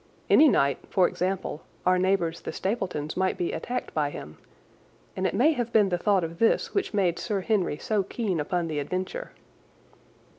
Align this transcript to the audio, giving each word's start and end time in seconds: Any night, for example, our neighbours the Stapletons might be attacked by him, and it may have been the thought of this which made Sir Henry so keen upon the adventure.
Any 0.31 0.49
night, 0.49 0.79
for 0.89 1.07
example, 1.07 1.61
our 1.85 1.99
neighbours 1.99 2.41
the 2.41 2.51
Stapletons 2.51 3.15
might 3.15 3.37
be 3.37 3.51
attacked 3.51 3.93
by 3.93 4.09
him, 4.09 4.39
and 5.15 5.27
it 5.27 5.35
may 5.35 5.51
have 5.53 5.71
been 5.71 5.89
the 5.89 5.97
thought 5.99 6.23
of 6.23 6.39
this 6.39 6.73
which 6.73 6.91
made 6.91 7.19
Sir 7.19 7.41
Henry 7.41 7.77
so 7.77 8.01
keen 8.01 8.39
upon 8.39 8.65
the 8.67 8.79
adventure. 8.79 9.31